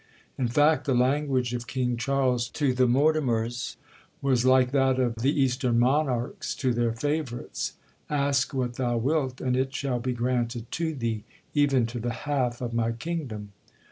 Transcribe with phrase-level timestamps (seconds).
[0.35, 3.77] In fact, the language of King Charles to the Mortimers
[4.19, 9.75] was like that of the Eastern monarchs to their favourites,—'Ask what thou wilt, and it
[9.75, 13.53] shall be granted to thee, even to the half of my kingdom.'